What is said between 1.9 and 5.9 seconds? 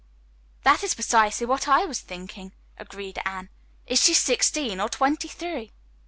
thinking," agreed Anne. "Is she sixteen or twenty three?"